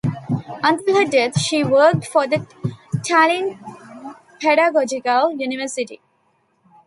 [0.63, 2.37] Until her death, she worked for the
[3.07, 3.59] Tallinn
[4.39, 6.01] Pedagogical University.